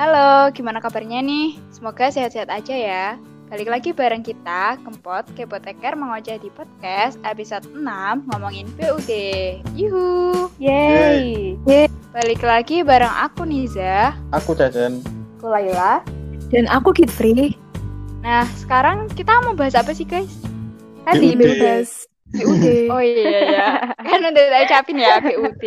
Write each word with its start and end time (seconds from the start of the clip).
Halo, 0.00 0.48
gimana 0.56 0.80
kabarnya 0.80 1.20
nih? 1.20 1.60
Semoga 1.68 2.08
sehat-sehat 2.08 2.48
aja 2.48 2.72
ya. 2.72 3.06
Balik 3.52 3.68
lagi 3.68 3.92
bareng 3.92 4.24
kita, 4.24 4.80
Kempot, 4.80 5.28
Kepoteker 5.36 5.92
mengoceh 5.92 6.40
di 6.40 6.48
podcast 6.56 7.20
episode 7.20 7.68
6 7.68 7.84
ngomongin 8.32 8.64
PUD. 8.80 9.12
Yuhu! 9.76 10.48
Yeay. 10.56 11.52
Balik 12.16 12.40
lagi 12.40 12.80
bareng 12.80 13.12
aku 13.12 13.44
Niza. 13.44 14.16
Aku 14.32 14.56
Cacen. 14.56 15.04
Aku 15.36 15.52
Laila. 15.52 16.00
Dan 16.48 16.64
aku 16.72 16.96
Kitri. 16.96 17.52
Nah, 18.24 18.48
sekarang 18.56 19.04
kita 19.12 19.36
mau 19.44 19.52
bahas 19.52 19.76
apa 19.76 19.92
sih 19.92 20.08
guys? 20.08 20.32
Tadi. 21.04 21.36
Bebas. 21.36 22.09
PUD. 22.36 22.66
Oh 22.92 23.02
iya 23.02 23.40
ya, 23.54 23.66
kan 24.10 24.20
udah 24.30 24.44
saya 24.50 24.62
ucapin 24.66 24.98
ya 25.02 25.18
PUD. 25.22 25.64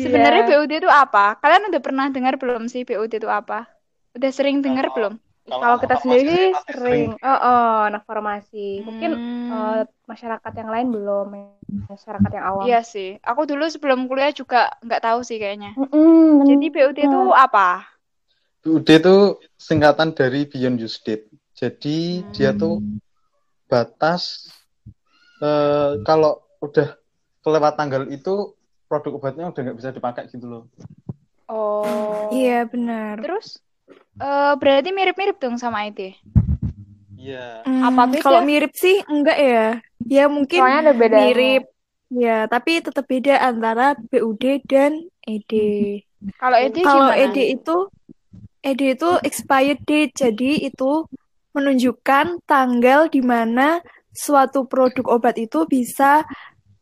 Sebenarnya 0.00 0.42
PUD 0.46 0.72
itu 0.80 0.88
apa? 0.88 1.36
Kalian 1.42 1.68
udah 1.70 1.80
pernah 1.82 2.06
dengar 2.08 2.34
belum 2.40 2.70
sih 2.72 2.82
PUD 2.88 3.12
itu 3.20 3.28
apa? 3.28 3.66
Udah 4.16 4.30
sering 4.32 4.62
dengar 4.64 4.90
belum? 4.94 5.18
Kalau 5.50 5.76
kita 5.82 5.96
sendiri 5.98 6.54
sering, 6.70 7.18
oh, 7.18 7.38
oh, 7.42 7.74
anak 7.90 8.06
farmasi. 8.06 8.86
Mungkin 8.86 9.10
Hmm. 9.18 9.50
eh, 9.50 9.82
masyarakat 10.06 10.52
yang 10.62 10.70
lain 10.70 10.88
belum, 10.94 11.26
masyarakat 11.90 12.30
yang 12.38 12.44
awam. 12.46 12.64
Iya 12.70 12.80
sih. 12.86 13.18
Aku 13.26 13.42
dulu 13.50 13.66
sebelum 13.66 14.06
kuliah 14.06 14.30
juga 14.30 14.70
nggak 14.86 15.02
tahu 15.02 15.20
sih 15.26 15.42
kayaknya. 15.42 15.74
Mm-mm, 15.74 16.46
Jadi 16.46 16.66
PUD 16.70 16.98
itu 17.02 17.20
apa? 17.34 17.82
PUD 18.62 18.88
itu 19.00 19.16
singkatan 19.58 20.14
dari 20.14 20.46
Beyond 20.46 20.76
Use 20.86 20.98
Date. 21.02 21.26
Jadi 21.58 22.22
dia 22.30 22.54
tuh 22.54 22.78
batas 23.66 24.50
eh, 25.40 25.90
kalau 26.04 26.40
udah 26.60 26.96
kelewat 27.40 27.74
tanggal 27.76 28.04
itu 28.12 28.54
produk 28.86 29.16
obatnya 29.16 29.48
udah 29.48 29.60
nggak 29.60 29.78
bisa 29.78 29.90
dipakai 29.90 30.28
gitu 30.28 30.46
loh. 30.46 30.64
Oh. 31.50 32.30
Iya 32.30 32.68
benar. 32.70 33.18
Terus 33.18 33.58
eh, 34.20 34.52
berarti 34.60 34.90
mirip-mirip 34.94 35.36
dong 35.40 35.56
sama 35.58 35.88
IT. 35.88 36.14
Iya. 37.20 37.66
Hmm, 37.68 37.84
Apa 37.84 38.08
beda? 38.08 38.24
Kalau 38.24 38.40
mirip 38.46 38.72
sih 38.72 39.04
enggak 39.04 39.38
ya. 39.38 39.66
Ya 40.08 40.24
mungkin 40.32 40.60
Soalnya 40.60 40.80
ada 40.88 40.94
bedanya. 40.96 41.24
mirip. 41.28 41.64
Ya, 42.10 42.50
tapi 42.50 42.82
tetap 42.82 43.06
beda 43.06 43.38
antara 43.38 43.94
BUD 43.94 44.66
dan 44.66 45.06
ED. 45.22 45.52
Kalau 46.42 46.58
ED 46.58 46.82
Kalau? 46.82 47.14
ED 47.14 47.38
itu 47.54 47.76
ED 48.66 48.98
itu 48.98 49.10
expired 49.22 49.80
date. 49.86 50.12
Jadi 50.18 50.66
itu 50.66 51.06
menunjukkan 51.54 52.42
tanggal 52.50 53.06
di 53.06 53.22
mana 53.22 53.78
suatu 54.12 54.66
produk 54.66 55.06
obat 55.20 55.38
itu 55.38 55.64
bisa 55.66 56.26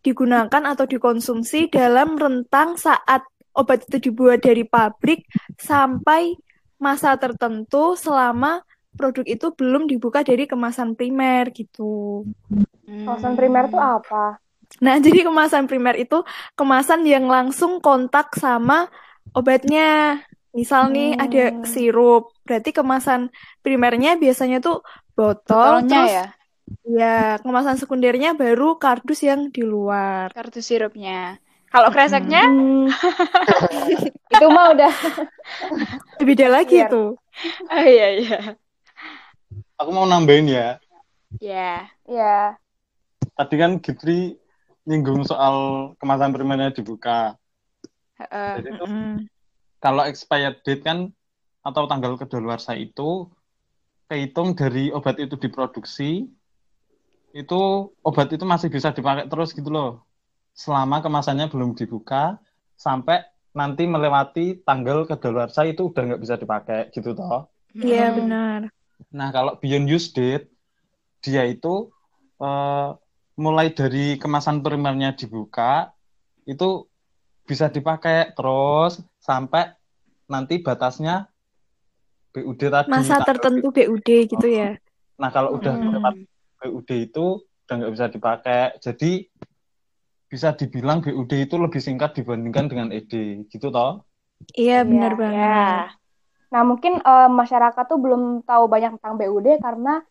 digunakan 0.05 0.63
atau 0.73 0.85
dikonsumsi 0.89 1.69
dalam 1.69 2.17
rentang 2.17 2.79
saat 2.79 3.23
obat 3.53 3.85
itu 3.91 4.11
dibuat 4.11 4.41
dari 4.41 4.63
pabrik 4.65 5.27
sampai 5.59 6.39
masa 6.79 7.19
tertentu 7.19 7.99
selama 7.99 8.63
produk 8.95 9.27
itu 9.27 9.47
belum 9.55 9.91
dibuka 9.91 10.23
dari 10.23 10.47
kemasan 10.47 10.95
primer 10.95 11.51
gitu. 11.55 12.25
Hmm. 12.87 13.05
Kawasan 13.05 13.35
primer 13.39 13.69
tuh 13.71 13.83
apa? 13.83 14.39
Nah, 14.83 14.97
jadi 15.05 15.27
kemasan 15.27 15.67
primer 15.71 15.99
itu 15.99 16.23
kemasan 16.59 17.03
yang 17.07 17.27
langsung 17.27 17.83
kontak 17.83 18.35
sama 18.39 18.89
obatnya. 19.35 20.23
Misal 20.57 20.91
nih 20.91 21.15
Hmm. 21.15 21.23
ada 21.25 21.45
sirup, 21.69 22.33
berarti 22.49 22.71
kemasan 22.73 23.29
primernya 23.61 24.17
biasanya 24.17 24.59
tuh 24.65 24.81
botol, 25.15 25.85
Botolnya 25.85 26.09
terus 26.09 26.15
ya, 26.15 26.27
ya 26.85 27.39
kemasan 27.41 27.77
sekundernya 27.77 28.33
baru 28.35 28.77
kardus 28.77 29.21
yang 29.23 29.49
di 29.53 29.63
luar. 29.63 30.33
kartu 30.33 30.61
sirupnya. 30.61 31.37
Kalau 31.69 31.93
kreseknya, 31.93 32.49
Hmm, 32.49 32.89
Itu 34.33 34.47
mah 34.49 34.73
udah 34.73 34.93
beda 36.17 36.47
lagi 36.49 36.81
Biar- 36.81 36.89
tuh. 36.89 37.21
oh 37.69 37.85
iya 37.85 38.09
iya. 38.17 38.39
Aku 39.77 39.93
mau 39.93 40.09
nambahin 40.09 40.49
ya. 40.49 40.81
Ya. 41.39 41.93
ya 42.09 42.57
Tadi 43.37 43.55
kan 43.55 43.79
Gitri 43.85 44.35
nyinggung 44.89 45.29
soal 45.29 45.93
kemasan 46.01 46.33
primernya 46.33 46.73
dibuka. 46.73 47.37
Heeh. 48.17 48.53
Jadi 48.59 48.69
itu 48.73 48.85
Mm-mm. 48.89 49.29
kalau 49.79 50.09
expired 50.09 50.65
date 50.65 50.83
kan 50.83 51.13
atau 51.61 51.85
tanggal 51.85 52.17
kedaluarsa 52.17 52.75
itu 52.75 53.29
kehitung 54.09 54.57
dari 54.57 54.89
obat 54.89 55.21
itu 55.21 55.37
diproduksi 55.37 56.27
itu 57.39 57.61
obat 58.03 58.29
itu 58.35 58.45
masih 58.53 58.69
bisa 58.75 58.91
dipakai 58.91 59.25
terus 59.31 59.55
gitu 59.55 59.71
loh 59.71 59.91
selama 60.63 60.99
kemasannya 61.05 61.47
belum 61.53 61.79
dibuka 61.79 62.37
sampai 62.75 63.23
nanti 63.55 63.87
melewati 63.87 64.59
tanggal 64.67 65.07
kedaluarsa 65.07 65.63
itu 65.71 65.91
udah 65.91 66.03
nggak 66.03 66.23
bisa 66.25 66.35
dipakai 66.43 66.81
gitu 66.95 67.15
toh 67.15 67.47
Iya 67.79 68.11
Hmm. 68.11 68.17
benar. 68.19 68.61
nah 69.15 69.29
kalau 69.31 69.53
beyond 69.63 69.87
use 69.87 70.11
date 70.11 70.51
dia 71.23 71.47
itu 71.47 71.89
eh, 72.43 72.89
mulai 73.39 73.71
dari 73.71 74.19
kemasan 74.19 74.59
primernya 74.67 75.15
dibuka 75.15 75.95
itu 76.43 76.91
bisa 77.47 77.71
dipakai 77.71 78.35
terus 78.35 78.99
sampai 79.23 79.73
nanti 80.27 80.59
batasnya 80.61 81.31
BUD 82.35 82.63
tadi 82.69 82.91
Masa 82.93 83.17
tanggal 83.17 83.27
tertentu 83.33 83.69
BUD 83.73 84.09
gitu 84.29 84.47
ya. 84.47 84.77
Nah, 85.19 85.31
kalau 85.35 85.57
udah 85.59 85.75
Hmm. 85.75 86.27
BUD 86.59 86.91
itu 87.11 87.27
udah 87.41 87.75
nggak 87.75 87.93
bisa 87.95 88.07
dipakai. 88.09 88.63
Jadi 88.79 89.13
bisa 90.29 90.53
dibilang 90.53 91.01
BUD 91.01 91.33
itu 91.33 91.57
lebih 91.57 91.81
singkat 91.81 92.13
dibandingkan 92.13 92.69
dengan 92.69 92.89
ED, 92.93 93.13
gitu 93.49 93.73
toh? 93.73 94.05
Iya 94.53 94.85
benar 94.85 95.13
Iya, 95.13 95.19
banget. 95.19 95.39
Ya. 95.41 95.73
Nah, 96.49 96.63
mungkin 96.65 96.93
eh, 97.01 97.29
masyarakat 97.31 97.85
tuh 97.85 98.01
belum 98.01 98.23
tahu 98.45 98.65
banyak 98.69 98.97
tentang 99.01 99.17
BUD 99.17 99.61
karena 99.61 100.05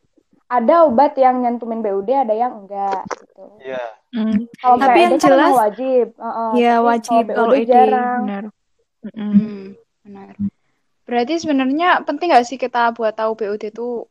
ada 0.47 0.88
obat 0.88 1.13
yang 1.19 1.44
nyantumin 1.44 1.84
BUD, 1.84 2.09
ada 2.13 2.31
yang 2.31 2.66
enggak 2.66 3.03
gitu. 3.13 3.46
Iya. 3.62 3.84
Mm. 4.16 4.47
Kalau 4.57 4.75
Tapi 4.80 4.88
misalnya 4.88 5.03
yang 5.03 5.12
kan 5.12 5.22
jelas- 5.28 5.44
emang 5.52 5.62
wajib. 5.62 6.07
Heeh, 6.16 6.50
Iya 6.56 6.74
tapi 6.74 6.86
wajib 6.88 7.24
kalau 7.28 7.36
kalau 7.36 7.53
BUD 7.53 7.62
ED 7.62 7.69
jarang. 7.69 8.22
benar. 8.24 8.44
Hmm, 9.13 9.62
benar. 10.02 10.34
Berarti 11.07 11.34
sebenarnya 11.40 11.90
penting 12.03 12.28
nggak 12.34 12.47
sih 12.47 12.57
kita 12.57 12.91
buat 12.91 13.13
tahu 13.13 13.31
BUD 13.36 13.63
itu 13.69 14.07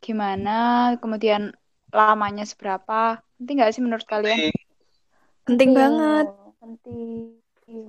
gimana, 0.00 0.58
kemudian 0.96 1.52
lamanya 1.92 2.44
seberapa? 2.46 3.18
Penting 3.38 3.54
nggak 3.60 3.72
sih 3.74 3.82
menurut 3.82 4.06
kalian? 4.06 4.50
Penting 5.46 5.70
Penting, 5.70 5.70
banget. 5.74 6.26
Penting. 6.60 7.84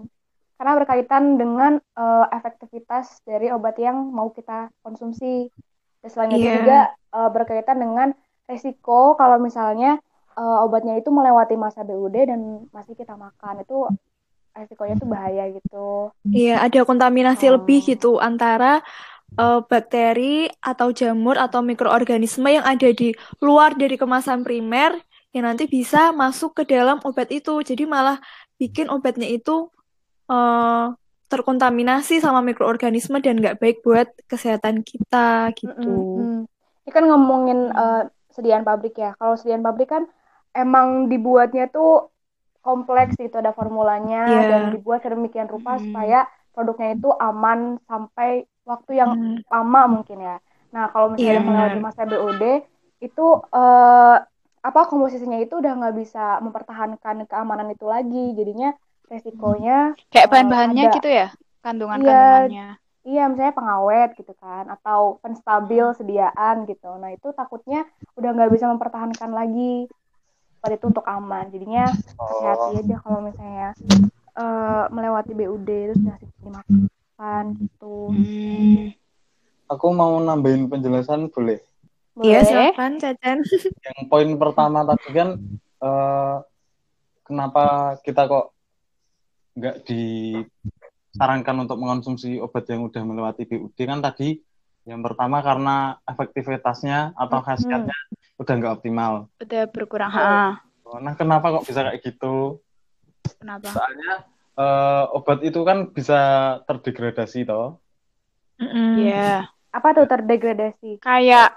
Karena 0.58 0.74
berkaitan 0.78 1.24
dengan 1.42 1.72
eh, 1.78 2.26
efektivitas 2.32 3.22
dari 3.26 3.50
obat 3.50 3.76
yang 3.82 3.98
mau 4.14 4.30
kita 4.30 4.70
konsumsi. 4.86 5.50
Dan 6.02 6.10
selain 6.10 6.34
itu 6.34 6.46
Iya. 6.46 6.56
juga 6.62 6.80
eh, 6.94 7.30
berkaitan 7.34 7.78
dengan 7.78 8.08
resiko 8.46 9.18
kalau 9.18 9.38
misalnya 9.42 9.98
eh, 10.38 10.58
obatnya 10.66 10.96
itu 10.98 11.10
melewati 11.10 11.58
masa 11.58 11.82
BUD 11.82 12.16
dan 12.30 12.42
masih 12.70 12.94
kita 12.94 13.18
makan. 13.18 13.62
Itu 13.66 13.90
resikonya 14.52 14.96
tuh 15.00 15.08
bahaya 15.08 15.48
gitu. 15.50 16.12
Iya, 16.28 16.60
ada 16.62 16.80
kontaminasi 16.84 17.48
Oh. 17.50 17.56
lebih 17.58 17.80
gitu 17.88 18.20
antara 18.20 18.84
eh, 19.36 19.60
bakteri 19.64 20.50
atau 20.60 20.92
jamur 20.92 21.40
atau 21.40 21.64
mikroorganisme 21.64 22.48
yang 22.48 22.66
ada 22.66 22.90
di 22.92 23.16
luar 23.40 23.76
dari 23.76 23.96
kemasan 23.96 24.44
primer 24.44 24.96
yang 25.32 25.48
nanti 25.48 25.64
bisa 25.68 26.12
masuk 26.12 26.58
ke 26.60 26.64
dalam 26.68 27.00
obat 27.08 27.32
itu. 27.32 27.64
Jadi 27.64 27.88
malah 27.88 28.20
bikin 28.60 28.92
obatnya 28.92 29.28
itu 29.28 29.72
eh, 30.28 30.86
terkontaminasi 31.32 32.20
sama 32.20 32.44
mikroorganisme 32.44 33.24
dan 33.24 33.40
nggak 33.40 33.58
baik 33.64 33.80
buat 33.82 34.12
kesehatan 34.28 34.84
kita 34.84 35.56
gitu. 35.56 35.80
Mm-mm. 35.80 36.44
Ini 36.84 36.92
kan 36.92 37.04
ngomongin 37.08 37.72
eh, 37.72 38.04
sediaan 38.36 38.68
pabrik 38.68 39.00
ya. 39.00 39.16
Kalau 39.16 39.40
sediaan 39.40 39.64
pabrik 39.64 39.88
kan 39.88 40.04
emang 40.52 41.08
dibuatnya 41.08 41.72
tuh 41.72 42.12
kompleks 42.62 43.16
itu 43.18 43.34
ada 43.34 43.56
formulanya 43.56 44.28
Iya. 44.28 44.42
dan 44.52 44.62
dibuat 44.76 45.02
sedemikian 45.02 45.50
rupa 45.50 45.80
Hmm. 45.80 45.88
supaya 45.90 46.28
produknya 46.52 46.94
itu 46.94 47.10
aman 47.16 47.80
sampai 47.88 48.46
waktu 48.70 48.92
yang 49.02 49.12
Hmm, 49.14 49.36
lama 49.54 49.80
mungkin 49.94 50.18
ya. 50.28 50.36
Nah, 50.76 50.84
kalau 50.94 51.08
misalnya 51.14 51.40
Iya, 51.40 51.48
melewati 51.48 51.78
benar. 51.78 51.86
masa 51.88 52.02
BOD 52.10 52.44
itu 53.06 53.22
eh, 53.56 54.16
apa 54.68 54.80
komposisinya 54.90 55.38
itu 55.44 55.54
udah 55.62 55.72
nggak 55.80 55.96
bisa 56.02 56.20
mempertahankan 56.46 57.16
keamanan 57.30 57.68
itu 57.76 57.86
lagi. 57.90 58.18
Jadinya 58.38 58.68
resikonya 59.12 59.74
Kayak 60.12 60.28
Eh, 60.32 60.32
bahan-bahannya 60.32 60.84
ada. 60.84 60.90
gitu 60.96 61.10
ya, 61.20 61.28
kandungan-kandungannya. 61.66 62.66
Iya, 63.10 63.22
misalnya 63.30 63.54
pengawet 63.60 64.10
gitu 64.20 64.34
kan, 64.44 64.64
atau 64.76 65.02
penstabil 65.24 65.86
sediaan 66.00 66.56
gitu. 66.70 66.88
Nah, 67.02 67.10
itu 67.18 67.28
takutnya 67.40 67.80
udah 68.18 68.30
nggak 68.36 68.52
bisa 68.54 68.66
mempertahankan 68.72 69.32
lagi. 69.40 69.90
Pada 70.62 70.74
itu 70.78 70.86
untuk 70.94 71.06
aman. 71.16 71.46
Jadinya 71.54 71.84
hati-hati 72.30 72.70
aja 72.82 72.96
kalau 73.04 73.20
misalnya 73.28 73.74
eh, 74.42 74.84
melewati 74.96 75.32
BUD 75.40 75.70
terus 75.90 76.00
ngasih 76.06 76.30
dimakan 76.46 76.78
gitu. 77.56 77.96
Hmm. 78.12 78.96
Aku 79.72 79.88
mau 79.96 80.20
nambahin 80.20 80.68
penjelasan 80.68 81.32
boleh? 81.32 81.62
Iya, 82.20 82.44
Boleh? 82.44 82.48
silakan, 82.48 82.92
Cacan. 83.00 83.38
Yang 83.88 84.00
poin 84.12 84.30
pertama 84.36 84.84
tadi 84.84 85.10
kan 85.16 85.30
eh, 85.80 86.36
kenapa 87.24 87.96
kita 88.04 88.28
kok 88.28 88.46
nggak 89.56 89.76
di 89.88 90.04
disarankan 91.12 91.68
untuk 91.68 91.76
mengonsumsi 91.76 92.40
obat 92.40 92.64
yang 92.72 92.88
udah 92.88 93.04
melewati 93.04 93.44
BUD 93.44 93.76
kan 93.84 94.00
tadi 94.00 94.40
yang 94.88 95.04
pertama 95.04 95.44
karena 95.44 96.00
efektivitasnya 96.08 97.14
atau 97.20 97.44
khasiatnya 97.44 98.00
udah 98.42 98.54
nggak 98.58 98.74
optimal. 98.82 99.14
Udah 99.38 99.64
berkurang. 99.70 100.10
Ha. 100.10 100.58
Nah, 100.98 101.14
kenapa 101.14 101.54
kok 101.54 101.68
bisa 101.68 101.86
kayak 101.86 102.02
gitu? 102.02 102.64
Kenapa? 103.38 103.70
Soalnya 103.70 104.26
eh, 104.58 105.04
obat 105.16 105.40
itu 105.46 105.60
kan 105.64 105.92
bisa 105.92 106.20
terdegradasi 106.68 107.46
toh. 107.46 107.80
Iya. 108.62 109.48
Apa 109.72 109.96
tuh 109.96 110.06
terdegradasi? 110.06 111.00
Kayak 111.00 111.56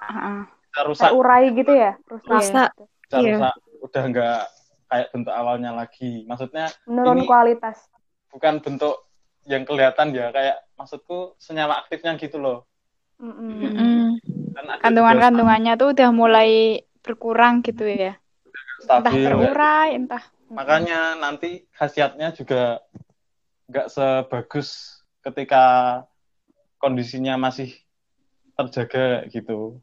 bisa 0.70 0.80
rusak, 0.86 1.02
Kayak 1.10 1.16
urai 1.18 1.44
gitu 1.52 1.72
ya? 1.74 1.92
Rusak. 2.06 2.30
Rusak. 2.30 2.70
gitu. 2.74 2.84
bisa 3.04 3.16
iya. 3.20 3.32
rusak, 3.36 3.54
udah 3.84 4.02
nggak 4.10 4.40
kayak 4.88 5.06
bentuk 5.12 5.34
awalnya 5.34 5.70
lagi. 5.74 6.24
Maksudnya 6.24 6.66
Menurun 6.88 7.22
Ini- 7.22 7.28
kualitas. 7.28 7.78
bukan 8.32 8.58
bentuk 8.58 9.06
yang 9.44 9.62
kelihatan 9.68 10.10
ya, 10.16 10.32
kayak 10.32 10.56
maksudku 10.74 11.36
senyawa 11.36 11.84
aktifnya 11.84 12.16
gitu 12.16 12.40
loh. 12.40 12.64
Dan 13.20 14.18
ada 14.64 14.74
juga 14.74 14.80
kandungan-kandungannya 14.82 15.72
tuh 15.78 15.88
udah 15.94 16.08
mulai 16.10 16.50
berkurang 17.04 17.60
gitu 17.62 17.84
ya. 17.86 18.16
Entah 18.84 19.00
stabil. 19.00 19.24
terurai, 19.24 19.88
entah. 19.96 20.24
Makanya 20.52 21.16
nanti 21.16 21.64
khasiatnya 21.72 22.36
juga 22.36 22.84
nggak 23.72 23.88
sebagus 23.88 25.00
ketika 25.24 25.64
kondisinya 26.76 27.40
masih 27.40 27.72
terjaga 28.54 29.24
gitu. 29.32 29.80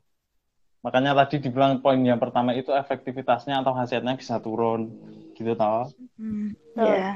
Makanya 0.81 1.13
tadi 1.13 1.41
dibilang 1.41 1.81
poin 1.81 2.01
yang 2.01 2.21
pertama 2.21 2.53
itu 2.53 2.73
efektivitasnya 2.73 3.61
atau 3.61 3.73
khasiatnya 3.73 4.17
bisa 4.17 4.37
turun 4.41 4.89
gitu 5.33 5.53
tau. 5.57 5.89
Hmm, 6.17 6.53
Betul. 6.73 6.85
Iya. 6.85 7.13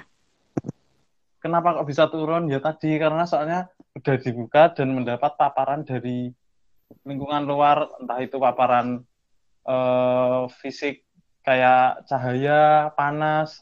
Kenapa 1.41 1.77
kok 1.77 1.85
bisa 1.85 2.09
turun? 2.09 2.49
Ya 2.49 2.57
tadi 2.57 2.97
karena 2.97 3.29
soalnya 3.29 3.69
udah 3.93 4.15
dibuka 4.17 4.73
dan 4.73 4.97
mendapat 4.97 5.37
paparan 5.37 5.85
dari 5.85 6.33
lingkungan 7.05 7.45
luar, 7.45 8.01
entah 8.01 8.17
itu 8.21 8.41
paparan 8.41 9.05
eh, 9.69 10.41
fisik 10.61 11.04
kayak 11.45 12.09
cahaya, 12.09 12.89
panas, 12.97 13.61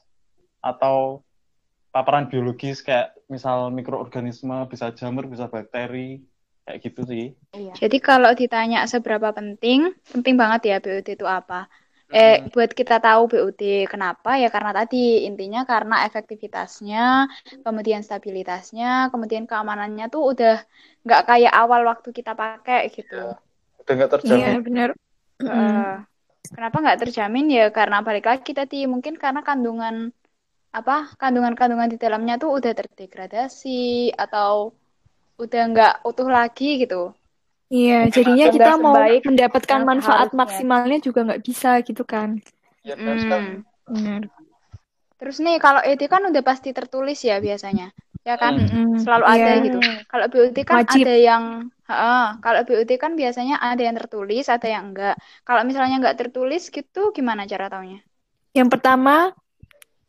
atau 0.63 1.21
paparan 1.91 2.31
biologis 2.31 2.81
kayak 2.81 3.13
misal 3.29 3.69
mikroorganisme, 3.69 4.55
bisa 4.71 4.89
jamur, 4.95 5.27
bisa 5.27 5.51
bakteri, 5.51 6.23
kayak 6.65 6.79
gitu 6.79 7.01
sih. 7.05 7.25
Iya. 7.53 7.75
Jadi 7.77 7.97
kalau 8.01 8.31
ditanya 8.33 8.87
seberapa 8.89 9.29
penting, 9.35 9.93
penting 10.09 10.35
banget 10.39 10.61
ya 10.73 10.77
BUD 10.81 11.07
itu 11.13 11.27
apa? 11.27 11.69
Eh, 12.13 12.45
buat 12.53 12.69
kita 12.69 13.01
tahu 13.01 13.25
BUD 13.25 13.89
kenapa 13.89 14.37
ya 14.37 14.53
karena 14.53 14.69
tadi 14.69 15.25
intinya 15.25 15.65
karena 15.65 16.05
efektivitasnya, 16.05 17.25
kemudian 17.65 18.05
stabilitasnya, 18.05 19.09
kemudian 19.09 19.49
keamanannya 19.49 20.13
tuh 20.13 20.33
udah 20.33 20.61
nggak 21.01 21.21
kayak 21.25 21.53
awal 21.53 21.81
waktu 21.89 22.09
kita 22.13 22.37
pakai 22.37 22.89
gitu. 22.93 23.33
Udah 23.81 23.93
nggak 23.97 24.09
Iya, 24.09 24.17
terjamin. 24.21 24.61
benar. 24.61 24.89
Mm-mm. 25.41 25.57
Eh, 25.57 25.95
kenapa 26.51 26.83
nggak 26.83 26.99
terjamin 27.07 27.47
ya? 27.47 27.65
Karena 27.71 28.03
balik 28.03 28.27
lagi 28.27 28.51
tadi 28.51 28.83
mungkin 28.89 29.15
karena 29.15 29.39
kandungan 29.45 30.11
apa 30.73 31.13
kandungan-kandungan 31.21 31.93
di 31.93 31.97
dalamnya 32.01 32.41
tuh 32.41 32.57
udah 32.57 32.73
terdegradasi 32.73 34.11
atau 34.17 34.73
udah 35.37 35.63
nggak 35.69 35.93
utuh 36.03 36.27
lagi 36.27 36.81
gitu. 36.83 37.13
Iya, 37.73 38.05
jadinya 38.09 38.53
kita 38.53 38.77
mau 38.77 38.93
mendapatkan 38.93 39.81
manfaat 39.81 40.29
seharusnya. 40.29 40.37
maksimalnya 40.37 40.99
juga 41.01 41.19
nggak 41.25 41.41
bisa 41.41 41.81
gitu 41.81 42.05
kan. 42.05 42.37
Ya, 42.85 42.93
benar 42.93 43.17
sekali. 43.17 43.49
Hmm. 43.49 43.63
Benar. 43.89 44.21
Terus 45.17 45.37
nih 45.39 45.57
kalau 45.57 45.81
ED 45.81 46.05
kan 46.11 46.21
udah 46.27 46.43
pasti 46.43 46.69
tertulis 46.75 47.17
ya 47.23 47.39
biasanya, 47.39 47.95
ya 48.27 48.35
kan? 48.35 48.59
Mm-mm. 48.59 48.99
Selalu 49.01 49.25
Iya. 49.25 49.33
ada 49.33 49.51
gitu. 49.63 49.79
Kalau 50.05 50.25
BUD 50.27 50.57
kan 50.67 50.83
Wajib. 50.83 51.01
ada 51.07 51.15
yang, 51.15 51.43
Heeh, 51.89 52.19
kalau 52.43 52.59
BUD 52.67 52.91
kan 53.03 53.11
biasanya 53.21 53.55
ada 53.67 53.81
yang 53.87 53.95
tertulis, 53.99 54.43
ada 54.55 54.67
yang 54.75 54.83
enggak. 54.89 55.13
Kalau 55.47 55.61
misalnya 55.69 55.95
enggak 55.99 56.17
tertulis 56.21 56.61
gitu, 56.75 56.99
gimana 57.17 57.41
cara 57.51 57.65
taunya? 57.73 57.97
Yang 58.57 58.69
pertama, 58.77 59.33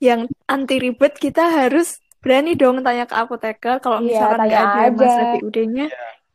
yang 0.02 0.28
anti 0.50 0.76
ribet 0.80 1.16
kita 1.16 1.44
harus 1.48 1.98
berani 2.20 2.56
dong 2.56 2.80
tanya 2.86 3.04
ke 3.08 3.14
apoteker 3.16 3.76
kalau 3.84 4.00
Iya, 4.00 4.04
misalkan 4.10 4.38
tanya 4.38 4.56
nggak 4.56 4.62
ada 4.68 4.80
aja. 4.88 5.06
masalah 5.06 5.28
BUD-nya. 5.32 5.86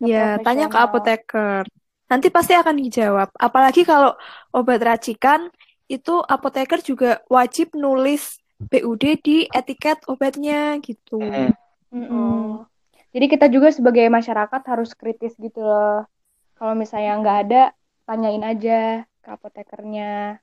Ya, 0.02 0.40
tanya 0.46 0.66
ke 0.72 0.78
apoteker. 0.80 1.64
Nanti 2.10 2.28
pasti 2.34 2.54
akan 2.58 2.76
dijawab. 2.82 3.30
Apalagi 3.38 3.82
kalau 3.86 4.16
obat 4.56 4.80
racikan, 4.82 5.52
itu 5.90 6.14
apoteker 6.26 6.80
juga 6.82 7.22
wajib 7.30 7.74
nulis 7.78 8.38
BUD 8.70 9.04
di 9.22 9.38
etiket 9.52 9.98
obatnya 10.10 10.78
gitu. 10.82 11.18
Hmm. 11.20 11.52
Mm-mm. 11.94 12.69
Jadi 13.10 13.26
kita 13.26 13.50
juga 13.50 13.74
sebagai 13.74 14.06
masyarakat 14.10 14.62
harus 14.70 14.94
kritis 14.94 15.34
gitu 15.42 15.66
loh. 15.66 16.06
Kalau 16.54 16.78
misalnya 16.78 17.18
nggak 17.18 17.38
ada, 17.48 17.64
tanyain 18.06 18.44
aja 18.46 19.06
ke 19.26 19.30
apotekernya. 19.34 20.38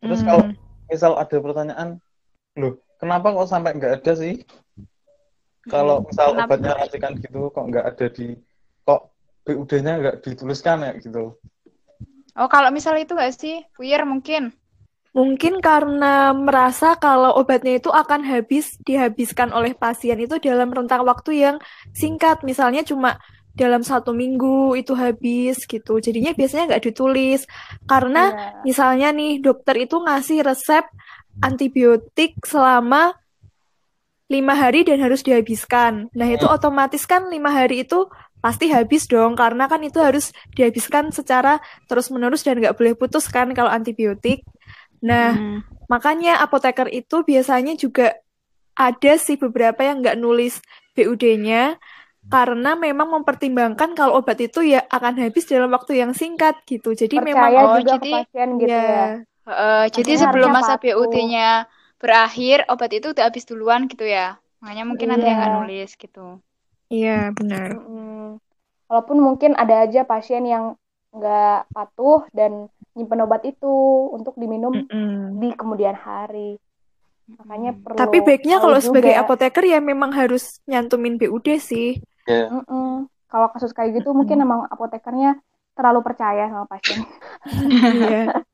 Terus 0.00 0.20
kalau 0.24 0.44
misal 0.88 1.12
ada 1.20 1.36
pertanyaan, 1.36 1.88
loh, 2.56 2.80
kenapa 2.96 3.36
kok 3.36 3.50
sampai 3.52 3.76
nggak 3.76 4.00
ada 4.00 4.12
sih? 4.16 4.40
Kalau 5.68 6.04
misal 6.04 6.32
Kenapa? 6.32 6.56
obatnya 6.56 6.72
racikan 6.76 7.12
gitu, 7.20 7.48
kok 7.52 7.64
nggak 7.68 7.86
ada 7.88 8.06
di, 8.12 8.36
kok 8.84 9.12
BUD-nya 9.44 9.92
nggak 10.00 10.16
dituliskan 10.24 10.88
ya 10.88 10.92
gitu. 11.00 11.36
Oh, 12.34 12.48
kalau 12.50 12.72
misal 12.72 12.96
itu 12.96 13.12
enggak 13.14 13.36
sih? 13.36 13.62
Puyer 13.76 14.02
mungkin. 14.08 14.50
Mungkin 15.14 15.62
karena 15.62 16.34
merasa 16.34 16.98
kalau 16.98 17.38
obatnya 17.38 17.78
itu 17.78 17.86
akan 17.86 18.26
habis 18.26 18.74
dihabiskan 18.82 19.54
oleh 19.54 19.70
pasien 19.70 20.18
itu 20.18 20.42
dalam 20.42 20.74
rentang 20.74 21.06
waktu 21.06 21.38
yang 21.38 21.56
singkat, 21.94 22.42
misalnya 22.42 22.82
cuma 22.82 23.22
dalam 23.54 23.86
satu 23.86 24.10
minggu 24.10 24.74
itu 24.74 24.90
habis 24.98 25.62
gitu. 25.70 26.02
Jadinya 26.02 26.34
biasanya 26.34 26.74
nggak 26.74 26.84
ditulis 26.90 27.46
karena 27.86 28.34
Iya. 28.34 28.66
misalnya 28.66 29.08
nih 29.14 29.38
dokter 29.38 29.86
itu 29.86 30.02
ngasih 30.02 30.42
resep 30.42 30.82
antibiotik 31.38 32.34
selama 32.42 33.14
lima 34.26 34.54
hari 34.58 34.82
dan 34.82 34.98
harus 34.98 35.22
dihabiskan. 35.22 36.10
Nah 36.10 36.26
itu 36.26 36.42
otomatis 36.50 37.06
kan 37.06 37.30
lima 37.30 37.54
hari 37.54 37.86
itu 37.86 38.10
pasti 38.42 38.68
habis 38.68 39.06
dong 39.06 39.38
karena 39.38 39.70
kan 39.70 39.80
itu 39.80 40.02
harus 40.02 40.34
dihabiskan 40.52 41.14
secara 41.14 41.62
terus-menerus 41.88 42.42
dan 42.44 42.58
nggak 42.58 42.74
boleh 42.74 42.98
putus 42.98 43.30
kan 43.30 43.54
kalau 43.54 43.70
antibiotik. 43.70 44.42
Nah 45.02 45.34
Hmm. 45.34 45.58
makanya 45.86 46.38
apoteker 46.38 46.86
itu 46.88 47.22
biasanya 47.22 47.74
juga 47.74 48.14
ada 48.74 49.12
sih 49.16 49.34
beberapa 49.34 49.80
yang 49.80 50.02
nggak 50.02 50.18
nulis 50.18 50.58
BUD-nya 50.92 51.78
karena 52.24 52.72
memang 52.72 53.12
mempertimbangkan 53.12 53.92
kalau 53.92 54.16
obat 54.16 54.40
itu 54.40 54.64
ya 54.64 54.80
akan 54.88 55.20
habis 55.20 55.44
dalam 55.44 55.68
waktu 55.68 56.00
yang 56.00 56.16
singkat 56.16 56.56
gitu. 56.64 56.92
Jadi 56.92 57.20
memang 57.20 57.52
Percaya 57.52 57.60
Oh, 57.62 57.76
juga 57.78 57.84
ke 57.84 57.90
jadi- 58.00 58.14
pasien 58.24 58.48
gitu 58.56 58.70
ya 58.72 58.80
ya. 58.80 59.06
Heeh, 59.44 59.82
jadi 59.92 60.12
sebelum 60.24 60.50
masa. 60.50 60.80
BUD-nya 60.80 61.68
berakhir, 62.00 62.64
obat 62.66 62.90
itu 62.92 63.12
udah 63.12 63.28
habis 63.28 63.44
duluan 63.44 63.84
gitu 63.86 64.08
ya. 64.08 64.40
Makanya 64.64 64.84
mungkin 64.88 65.12
ada 65.12 65.20
yang 65.20 65.36
nggak 65.36 65.52
Iya. 65.52 65.58
nulis 65.60 65.90
gitu. 65.94 66.26
iya 66.88 67.28
benar. 67.32 67.74
Mm-mm. 67.74 68.40
Walaupun 68.86 69.18
mungkin 69.18 69.52
ada 69.56 69.82
aja 69.82 70.04
pasien 70.04 70.44
yang 70.44 70.76
nggak 71.14 71.70
patuh 71.70 72.26
dan 72.34 72.66
nyimpen 72.94 73.24
obat 73.26 73.42
itu 73.46 73.74
untuk 74.14 74.34
diminum 74.38 74.86
Mm-mm. 74.86 75.38
di 75.38 75.48
kemudian 75.54 75.94
hari. 75.94 76.58
Makanya 77.38 77.72
perlu 77.80 77.98
Tapi 77.98 78.16
baiknya 78.20 78.56
kalau 78.60 78.78
sebagai 78.82 79.14
juga. 79.14 79.22
apoteker 79.24 79.64
ya 79.64 79.78
memang 79.80 80.10
harus 80.12 80.60
nyantumin 80.68 81.16
BUD 81.18 81.46
sih. 81.58 81.98
Ya, 82.28 82.50
Mm-mm. 82.52 83.08
Kalau 83.30 83.48
kasus 83.50 83.74
kayak 83.74 83.98
gitu 84.02 84.14
mungkin 84.14 84.38
emang 84.42 84.66
apotekernya 84.70 85.40
terlalu 85.74 86.00
percaya 86.06 86.46
sama 86.46 86.66
pasien. 86.70 87.02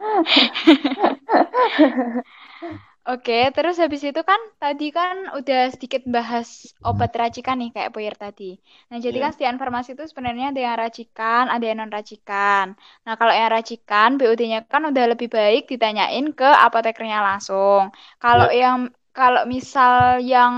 Oke, 3.09 3.49
terus 3.57 3.81
habis 3.81 4.05
itu 4.05 4.21
kan 4.31 4.37
tadi 4.61 4.93
kan 4.93 5.33
udah 5.39 5.73
sedikit 5.73 6.05
bahas 6.05 6.49
obat 6.85 7.11
racikan 7.17 7.57
nih 7.57 7.73
kayak 7.73 7.91
Puyer 7.97 8.13
tadi. 8.13 8.61
Nah, 8.93 9.01
jadi 9.01 9.17
Iya. 9.19 9.25
kan 9.25 9.31
setiap 9.35 9.57
farmasi 9.57 9.97
itu 9.97 10.05
sebenarnya 10.05 10.53
ada 10.53 10.61
yang 10.61 10.77
racikan, 10.77 11.45
ada 11.49 11.65
yang 11.65 11.81
non 11.81 11.91
racikan. 11.91 12.77
Nah, 13.09 13.15
kalau 13.17 13.33
yang 13.33 13.51
racikan 13.51 14.21
BUD-nya 14.21 14.69
kan 14.69 14.85
udah 14.85 15.05
lebih 15.17 15.29
baik 15.33 15.67
ditanyain 15.73 16.27
ke 16.37 16.45
apotekernya 16.45 17.19
langsung. 17.25 17.89
Kalau 18.21 18.53
yang 18.53 18.93
kalau 19.17 19.43
misal 19.49 20.21
yang 20.21 20.55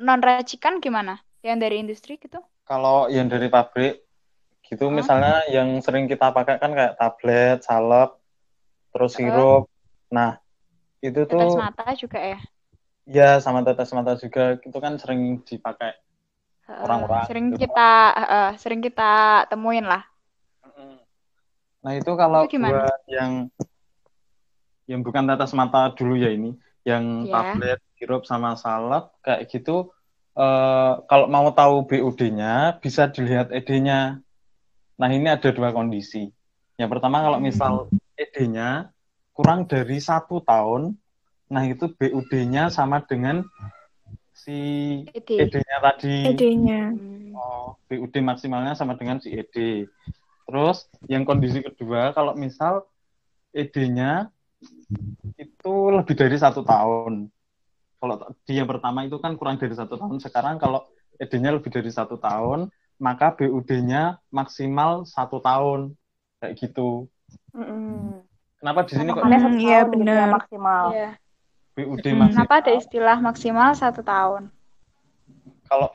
non 0.00 0.20
racikan 0.24 0.80
gimana? 0.80 1.20
Yang 1.44 1.56
dari 1.62 1.76
industri 1.84 2.16
gitu? 2.18 2.40
kalau 2.68 3.08
yang 3.08 3.26
dari 3.32 3.48
pabrik 3.48 4.04
gitu, 4.68 4.92
misalnya 4.92 5.40
yang 5.48 5.80
sering 5.80 6.04
kita 6.04 6.28
pakai 6.36 6.60
kan 6.60 6.72
kayak 6.76 7.00
tablet, 7.00 7.64
salep, 7.64 8.20
terus 8.92 9.12
sirup. 9.16 9.62
Nah, 10.12 10.36
itu 11.06 11.20
Tetes 11.28 11.54
tuh 11.54 11.62
mata 11.62 11.84
juga 11.94 12.18
ya. 12.18 12.38
ya 13.16 13.28
sama 13.44 13.60
tetes 13.66 13.90
mata 13.96 14.12
juga 14.22 14.42
itu 14.66 14.78
kan 14.84 14.94
sering 15.00 15.20
dipakai 15.48 15.92
Heeh, 16.68 16.84
Orang-orang 16.84 17.24
sering 17.26 17.46
gitu. 17.52 17.64
kita 17.64 17.90
heeh, 18.20 18.48
sering 18.62 18.80
kita 18.86 19.10
temuin 19.50 19.86
lah. 19.92 20.02
Nah 21.84 21.92
itu 21.98 22.10
kalau 22.20 22.42
Itu 22.44 22.52
gimana? 22.54 22.78
buat 22.82 23.00
yang 23.16 23.32
yang 24.88 25.00
bukan 25.06 25.24
tetes 25.28 25.52
mata 25.52 25.92
dulu 25.92 26.16
ya 26.16 26.30
ini, 26.32 26.56
yang 26.88 27.04
Iya. 27.28 27.32
tablet, 27.32 27.78
sirup 27.98 28.22
sama 28.24 28.56
salep 28.56 29.12
kayak 29.24 29.42
gitu 29.52 29.92
eh, 30.38 30.92
kalau 31.10 31.26
mau 31.28 31.48
tahu 31.52 31.74
BUD-nya 31.88 32.78
bisa 32.82 33.02
dilihat 33.14 33.50
ED-nya. 33.52 34.22
Nah 35.00 35.10
ini 35.10 35.28
ada 35.30 35.48
dua 35.50 35.70
kondisi. 35.74 36.30
Yang 36.80 36.90
pertama 36.94 37.16
kalau 37.26 37.38
misal 37.42 37.74
ED-nya 38.18 38.90
kurang 39.38 39.70
dari 39.70 40.02
satu 40.02 40.42
tahun, 40.42 40.98
nah 41.46 41.62
itu 41.62 41.86
BUD-nya 41.94 42.74
sama 42.74 42.98
dengan 43.06 43.46
si 44.34 44.58
ED. 45.14 45.46
ED-nya 45.46 45.78
tadi. 45.78 46.26
Idenya. 46.26 46.90
Hmm. 46.90 47.38
Oh, 47.38 47.78
BUD 47.86 48.18
maksimalnya 48.18 48.74
sama 48.74 48.98
dengan 48.98 49.22
si 49.22 49.30
ED. 49.30 49.86
Terus 50.42 50.90
yang 51.06 51.22
kondisi 51.22 51.62
kedua, 51.62 52.10
kalau 52.10 52.34
misal 52.34 52.82
ED-nya 53.54 54.34
itu 55.38 55.74
lebih 55.94 56.18
dari 56.18 56.34
satu 56.34 56.66
tahun. 56.66 57.30
Kalau 58.02 58.14
di 58.42 58.58
yang 58.58 58.66
pertama 58.66 59.06
itu 59.06 59.22
kan 59.22 59.38
kurang 59.38 59.62
dari 59.62 59.78
satu 59.78 59.94
tahun. 59.94 60.18
Sekarang 60.18 60.58
kalau 60.58 60.82
ED-nya 61.14 61.54
lebih 61.54 61.70
dari 61.70 61.94
satu 61.94 62.18
tahun, 62.18 62.74
maka 62.98 63.38
BUD-nya 63.38 64.18
maksimal 64.34 65.06
satu 65.06 65.38
tahun. 65.38 65.94
Kayak 66.42 66.54
gitu. 66.58 67.06
Mm-mm. 67.54 67.87
Kenapa 68.68 68.84
di 68.84 69.00
sini 69.00 69.10
kok 69.16 69.24
Hmm, 69.24 69.56
iya, 69.56 69.80
ya 69.80 69.88
benar. 69.88 70.28
maksimal. 70.28 70.84
Iya. 70.92 71.10
BUD 71.72 72.04
Mm-mm. 72.04 72.20
maksimal? 72.20 72.28
Kenapa 72.36 72.54
ada 72.60 72.72
istilah 72.76 73.16
maksimal 73.16 73.68
satu 73.72 74.04
tahun? 74.04 74.52
Kalau 75.72 75.88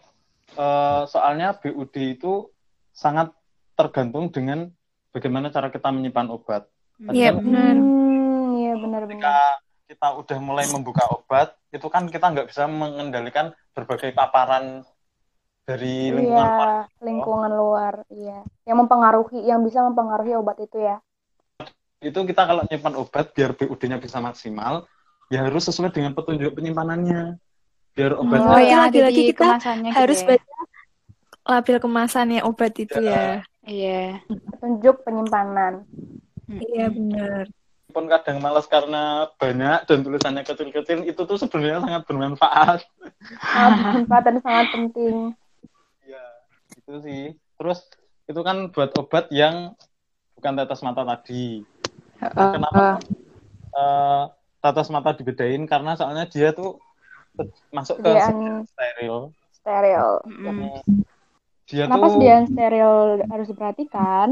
eh, 0.57 1.01
soalnya 1.05 1.53
BUD 1.53 2.17
itu 2.17 2.49
sangat 2.89 3.29
tergantung 3.77 4.33
dengan 4.33 4.73
bagaimana 5.13 5.53
cara 5.53 5.69
kita 5.69 5.93
menyimpan 5.93 6.33
obat. 6.33 6.65
Tadi 6.97 7.13
Iya 7.13 7.29
kan 7.29 7.45
benar. 7.45 7.75
Hmm, 7.77 8.57
iya 8.57 8.71
ketika 8.73 8.81
benar-benar. 8.81 9.53
kita 9.85 10.07
udah 10.17 10.37
mulai 10.41 10.65
membuka 10.65 11.05
obat, 11.13 11.53
itu 11.69 11.85
kan 11.93 12.09
kita 12.09 12.25
nggak 12.33 12.49
bisa 12.49 12.65
mengendalikan 12.65 13.53
berbagai 13.77 14.17
paparan 14.17 14.81
dari 15.69 16.09
lingkungan 16.09 16.41
luar. 16.41 16.57
Iya, 16.57 17.05
lingkungan 17.05 17.51
luar, 17.53 17.93
iya. 18.09 18.39
Yang 18.65 18.77
mempengaruhi, 18.81 19.39
yang 19.45 19.61
bisa 19.61 19.85
mempengaruhi 19.85 20.33
obat 20.41 20.57
itu 20.57 20.81
ya. 20.81 20.97
Itu 22.03 22.27
kita 22.27 22.43
kalau 22.43 22.67
nyimpan 22.67 22.93
obat 22.99 23.31
biar 23.31 23.55
BUD-nya 23.55 23.97
bisa 23.97 24.19
maksimal, 24.19 24.83
ya 25.31 25.47
harus 25.47 25.63
sesuai 25.71 25.95
dengan 25.95 26.11
petunjuk 26.11 26.51
penyimpanannya. 26.51 27.39
Biar 27.95 28.19
obatnya 28.19 28.49
Oh, 28.49 28.59
ada 28.59 28.89
lagi-lagi 28.89 29.31
kita 29.31 29.61
gitu 29.61 29.93
Harus 29.95 30.19
ya? 30.25 30.27
baca 30.35 30.53
label 31.43 31.77
kemasannya 31.79 32.39
obat 32.43 32.73
itu 32.79 32.99
ya. 32.99 33.45
Iya. 33.63 34.19
Petunjuk 34.27 35.07
penyimpanan. 35.07 35.87
Iya 36.51 36.91
benar. 36.91 37.47
pun 37.93 38.09
kadang 38.09 38.41
malas 38.41 38.65
karena 38.65 39.29
banyak 39.37 39.85
dan 39.85 40.01
tulisannya 40.01 40.41
kecil-kecil, 40.41 41.05
itu 41.05 41.21
tuh 41.29 41.37
sebenarnya 41.37 41.85
sangat 41.85 42.01
bermanfaat. 42.09 42.79
Sangat 43.37 43.71
bermanfaat 43.77 44.23
dan 44.25 44.37
sangat 44.41 44.67
penting. 44.73 45.15
Ya, 46.09 46.25
itu 46.73 46.93
sih. 47.05 47.23
Terus 47.61 47.85
itu 48.25 48.41
kan 48.41 48.73
buat 48.73 48.97
obat 48.97 49.29
yang 49.29 49.77
bukan 50.33 50.57
tetes 50.57 50.81
mata 50.81 51.05
tadi. 51.05 51.61
Kenapa 52.31 53.01
eh, 53.73 54.23
tetes 54.63 54.87
mata 54.93 55.11
dibedain? 55.11 55.63
Karena 55.67 55.97
soalnya 55.99 56.25
dia 56.29 56.55
tuh 56.55 56.79
masuk 57.73 57.99
ke 57.99 58.07
Sediaan 58.07 58.63
steril. 58.69 59.15
steril. 59.51 60.07
Mm. 60.29 60.69
Dia 61.67 61.89
Kenapa 61.89 62.05
tuh 62.07 62.13
sediaan 62.19 62.45
steril 62.47 62.93
harus 63.27 63.47
diperhatikan? 63.49 64.27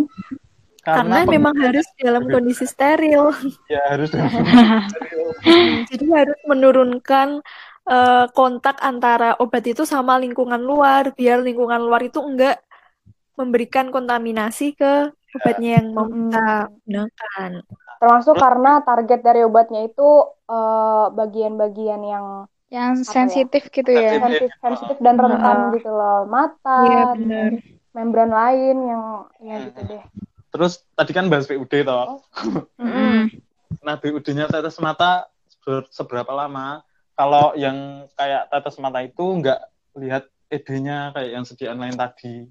Karena 0.82 1.30
memang 1.30 1.54
harus 1.62 1.86
dalam 1.98 2.26
kondisi 2.26 2.66
steril. 2.66 3.30
ya 3.70 3.82
harus 3.94 4.10
dalam 4.10 4.30
steril. 4.92 5.30
Jadi 5.90 6.06
harus 6.10 6.40
menurunkan 6.50 7.42
eh, 7.90 8.26
kontak 8.34 8.78
antara 8.82 9.38
obat 9.42 9.66
itu 9.66 9.86
sama 9.86 10.18
lingkungan 10.22 10.62
luar 10.62 11.14
biar 11.14 11.42
lingkungan 11.42 11.82
luar 11.82 12.06
itu 12.06 12.22
enggak 12.22 12.62
memberikan 13.38 13.90
kontaminasi 13.90 14.78
ke 14.78 15.10
obatnya 15.36 15.70
yang 15.80 15.88
mau 15.96 16.06
kita 16.08 16.48
gunakan. 16.84 17.52
Termasuk 18.02 18.36
karena 18.36 18.72
target 18.82 19.20
dari 19.22 19.42
obatnya 19.46 19.82
itu 19.86 20.10
eh, 20.50 21.06
bagian-bagian 21.14 22.02
yang 22.02 22.26
Yang 22.72 23.04
Apa 23.04 23.04
ya? 23.04 23.12
sensitif 23.12 23.64
gitu 23.68 23.92
ya. 23.92 24.16
sensitif, 24.16 24.52
sensitif 24.64 24.98
dan 25.04 25.20
rentan 25.20 25.76
gitu 25.76 25.92
loh. 25.92 26.24
Mata, 26.24 26.88
Iya 26.88 27.04
benar. 27.20 27.52
membran 27.92 28.32
lain 28.32 28.76
yang 28.80 29.04
ya 29.44 29.56
gitu 29.68 29.80
deh. 29.92 30.04
Terus 30.56 30.80
tadi 30.96 31.12
kan 31.12 31.28
bahas 31.28 31.52
BUD 31.52 31.84
toh. 31.84 32.24
Mm. 32.80 33.28
Nah, 33.82 33.96
BUD-nya 33.98 34.46
tetes 34.52 34.78
mata 34.78 35.26
seber- 35.48 35.88
seberapa 35.90 36.32
lama? 36.32 36.84
Kalau 37.16 37.56
yang 37.56 38.08
kayak 38.14 38.52
tetes 38.52 38.78
mata 38.78 39.00
itu 39.02 39.24
nggak 39.24 39.60
lihat 39.98 40.24
ED-nya 40.48 41.16
kayak 41.16 41.32
yang 41.32 41.46
sediaan 41.48 41.80
lain 41.80 41.96
tadi. 41.96 42.46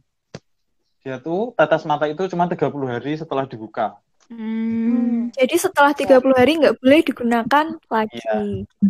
Dia 1.01 1.17
tuh 1.17 1.53
tetes 1.55 1.83
mata 1.83 2.05
itu 2.05 2.29
cuma 2.29 2.45
30 2.45 2.61
hari 2.87 3.13
setelah 3.15 3.45
dibuka. 3.45 3.97
Hmm. 4.29 5.33
Jadi 5.33 5.57
setelah 5.57 5.91
30 5.91 6.07
hari 6.31 6.53
nggak 6.57 6.77
boleh 6.79 7.01
digunakan 7.03 7.67
lagi. 7.89 8.21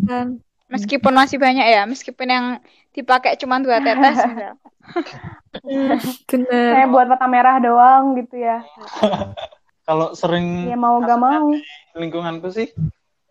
Kan? 0.04 0.42
Meskipun 0.66 1.12
masih 1.12 1.38
banyak 1.38 1.66
ya, 1.66 1.82
meskipun 1.82 2.28
yang 2.28 2.46
dipakai 2.90 3.34
cuma 3.36 3.58
dua 3.58 3.78
tetes 3.78 4.18
misal. 4.20 4.54
Benar. 6.30 6.70
Kayak 6.74 6.88
buat 6.88 7.06
mata 7.06 7.26
merah 7.26 7.56
doang 7.58 8.14
gitu 8.16 8.38
ya. 8.38 8.62
Kalau 9.88 10.14
sering 10.14 10.66
Ya 10.66 10.78
mau 10.78 10.98
gak 11.00 11.18
mau. 11.18 11.50
lingkunganku 11.90 12.54
sih 12.54 12.70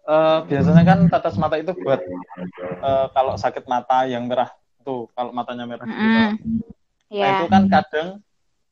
eh, 0.03 0.37
biasanya 0.43 0.83
kan 0.83 0.99
tetes 1.07 1.35
mata 1.35 1.55
itu 1.55 1.71
buat 1.73 2.03
eh, 2.03 3.05
kalau 3.09 3.39
sakit 3.39 3.63
mata 3.63 4.03
yang 4.03 4.27
merah 4.27 4.51
tuh 4.81 5.07
kalau 5.13 5.31
matanya 5.31 5.63
merah 5.63 5.85
gitu. 5.85 5.95
Mm. 5.95 6.11
Nah, 6.11 6.31
Ya. 7.09 7.41
itu 7.41 7.45
kan 7.47 7.63
kadang 7.65 8.07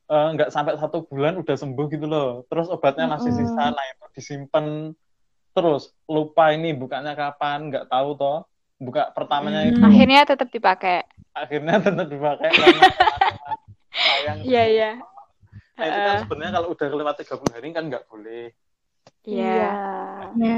eh, 0.08 0.28
nggak 0.36 0.50
sampai 0.50 0.76
satu 0.76 1.04
bulan 1.04 1.38
udah 1.38 1.56
sembuh 1.56 1.86
gitu 1.88 2.06
loh. 2.06 2.44
Terus 2.48 2.68
obatnya 2.68 3.08
masih 3.08 3.32
Mm-mm. 3.32 3.48
sisa, 3.48 3.66
nah 3.70 3.86
itu 3.86 4.06
disimpan 4.16 4.92
terus 5.52 5.90
lupa 6.06 6.54
ini 6.54 6.70
bukanya 6.72 7.14
kapan 7.14 7.68
nggak 7.68 7.88
tahu 7.88 8.16
toh. 8.16 8.38
Buka 8.78 9.10
pertamanya 9.10 9.66
itu 9.66 9.82
Hmm. 9.82 9.90
Akhirnya 9.90 10.22
tetap 10.22 10.50
dipakai. 10.50 11.02
akhirnya 11.34 11.76
tetap 11.78 12.08
dipakai. 12.08 12.50
Iya, 14.46 14.64
iya. 14.70 14.92
Nah, 15.74 15.86
itu 15.86 16.00
kan 16.00 16.16
sebenarnya 16.22 16.52
kalau 16.54 16.68
udah 16.74 16.88
kelewat 16.90 17.16
30 17.18 17.50
hari 17.54 17.68
kan 17.74 17.84
nggak 17.90 18.06
boleh. 18.06 18.54
Iya. 19.24 19.70
Ya. 20.38 20.58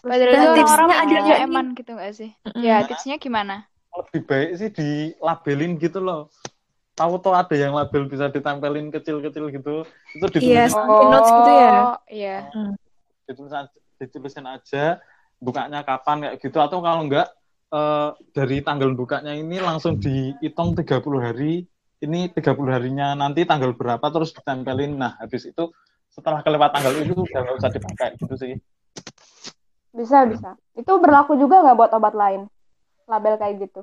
Padahal 0.00 0.32
Dan 0.32 0.40
itu 0.40 0.50
tipsnya 0.56 0.64
orang-orang 0.64 0.88
ada 0.88 1.04
mikirnya 1.04 1.20
nggak 1.20 1.40
nih? 1.40 1.48
eman 1.52 1.66
gitu 1.76 1.90
nggak 1.92 2.12
sih? 2.16 2.30
Mm-mm. 2.40 2.62
Ya, 2.64 2.76
tipsnya 2.84 3.16
gimana? 3.20 3.56
Lebih 3.92 4.20
baik 4.24 4.48
sih 4.56 4.68
dilabelin 4.72 5.72
gitu 5.76 5.98
loh. 6.00 6.32
Tahu 7.00 7.14
toh 7.24 7.32
ada 7.32 7.56
yang 7.56 7.72
label 7.72 8.04
bisa 8.12 8.28
ditempelin 8.28 8.92
kecil-kecil 8.92 9.48
gitu. 9.56 9.88
Itu 10.12 10.24
Iya, 10.36 10.68
ditulis 10.68 10.72
Samping 10.76 11.08
notes 11.08 11.30
gitu 11.32 11.50
ya? 11.56 11.72
Oh, 11.72 11.96
iya. 12.12 12.36
ditulis 13.24 13.52
aja, 13.56 13.70
ditulisin 13.96 14.44
aja 14.44 14.98
bukanya 15.40 15.80
kapan 15.86 16.28
kayak 16.28 16.36
gitu 16.42 16.58
atau 16.60 16.84
kalau 16.84 17.06
enggak 17.08 17.30
eh, 17.72 18.10
dari 18.36 18.60
tanggal 18.60 18.92
bukanya 18.92 19.32
ini 19.32 19.56
langsung 19.62 19.96
dihitung 19.96 20.76
30 20.76 21.00
hari 21.22 21.64
ini 22.00 22.28
30 22.32 22.74
harinya 22.74 23.16
nanti 23.16 23.48
tanggal 23.48 23.72
berapa 23.72 24.02
terus 24.12 24.36
ditempelin 24.36 25.00
nah 25.00 25.16
habis 25.16 25.48
itu 25.48 25.72
setelah 26.10 26.44
kelewat 26.44 26.74
tanggal 26.74 26.92
itu 26.98 27.14
udah 27.16 27.40
nggak 27.40 27.56
usah 27.56 27.70
dipakai 27.72 28.18
gitu 28.18 28.34
sih 28.36 28.54
Bisa, 29.90 30.22
bisa. 30.22 30.54
Itu 30.78 31.02
berlaku 31.02 31.34
juga 31.34 31.66
nggak 31.66 31.74
buat 31.74 31.92
obat 31.98 32.14
lain? 32.14 32.46
Label 33.10 33.34
kayak 33.42 33.58
gitu. 33.58 33.82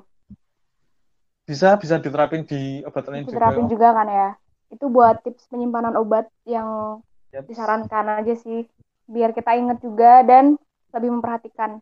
Bisa 1.48 1.80
bisa 1.80 1.96
diterapin 1.98 2.44
di 2.44 2.84
obat 2.84 3.08
lain 3.08 3.24
juga 3.24 3.32
Diterapin 3.32 3.68
juga 3.72 3.88
kan 3.96 4.08
ya. 4.12 4.30
Itu 4.68 4.92
buat 4.92 5.24
tips 5.24 5.48
penyimpanan 5.48 5.96
obat 5.96 6.28
yang 6.44 7.00
Yap. 7.32 7.48
disarankan 7.48 8.20
aja 8.20 8.36
sih. 8.36 8.68
Biar 9.08 9.32
kita 9.32 9.56
ingat 9.56 9.80
juga 9.80 10.28
dan 10.28 10.60
lebih 10.92 11.10
memperhatikan. 11.16 11.80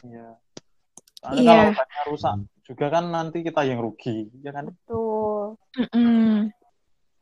Iya. 0.00 0.40
Soalnya 1.20 1.42
Iya. 1.44 1.52
kalau 1.52 1.64
obatnya 1.76 2.02
rusak 2.08 2.34
juga 2.64 2.86
kan 2.88 3.04
nanti 3.12 3.38
kita 3.44 3.60
yang 3.68 3.84
rugi 3.84 4.32
ya 4.40 4.50
kan 4.56 4.72
Tuh. 4.88 5.60
Mm-mm. 5.76 6.48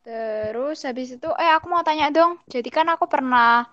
Terus 0.00 0.80
habis 0.86 1.12
itu, 1.12 1.28
eh 1.36 1.50
aku 1.52 1.66
mau 1.68 1.84
tanya 1.84 2.08
dong. 2.08 2.40
Jadi 2.48 2.70
kan 2.72 2.88
aku 2.88 3.04
pernah 3.04 3.68